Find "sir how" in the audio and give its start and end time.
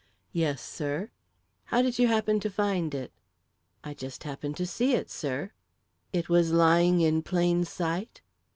0.63-1.83